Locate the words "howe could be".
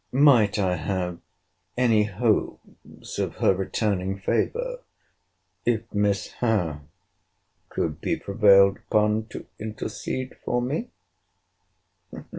6.39-8.15